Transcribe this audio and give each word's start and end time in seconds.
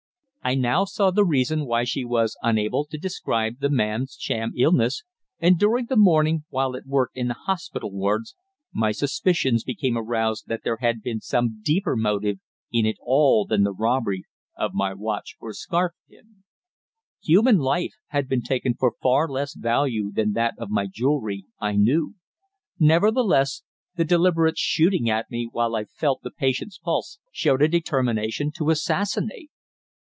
I 0.43 0.55
now 0.55 0.85
saw 0.85 1.11
the 1.11 1.23
reason 1.23 1.67
why 1.67 1.83
she 1.83 2.03
was 2.03 2.35
unable 2.41 2.83
to 2.85 2.97
describe 2.97 3.59
the 3.59 3.69
man's 3.69 4.17
sham 4.19 4.53
illness, 4.57 5.03
and 5.39 5.59
during 5.59 5.85
the 5.85 5.95
morning, 5.95 6.45
while 6.49 6.75
at 6.75 6.87
work 6.87 7.11
in 7.13 7.27
the 7.27 7.35
hospital 7.35 7.91
wards, 7.91 8.33
my 8.73 8.91
suspicions 8.91 9.63
became 9.63 9.95
aroused 9.95 10.47
that 10.47 10.61
there 10.63 10.77
had 10.77 11.03
been 11.03 11.21
some 11.21 11.61
deeper 11.63 11.95
motive 11.95 12.39
in 12.71 12.87
it 12.87 12.95
all 13.03 13.45
than 13.45 13.61
the 13.61 13.71
robbery 13.71 14.23
of 14.57 14.73
my 14.73 14.95
watch 14.95 15.35
or 15.39 15.53
scarf 15.53 15.91
pin. 16.09 16.43
Human 17.21 17.59
life 17.59 17.93
had 18.07 18.27
been 18.27 18.41
taken 18.41 18.73
for 18.73 18.95
far 18.99 19.27
less 19.29 19.53
value 19.53 20.11
than 20.11 20.31
that 20.33 20.55
of 20.57 20.71
my 20.71 20.87
jewellery, 20.91 21.45
I 21.59 21.75
knew; 21.75 22.15
nevertheless, 22.79 23.61
the 23.95 24.05
deliberate 24.05 24.57
shooting 24.57 25.07
at 25.07 25.29
me 25.29 25.47
while 25.51 25.75
I 25.75 25.83
felt 25.85 26.23
the 26.23 26.31
patient's 26.31 26.79
pulse 26.79 27.19
showed 27.31 27.61
a 27.61 27.67
determination 27.67 28.51
to 28.55 28.71
assassinate. 28.71 29.51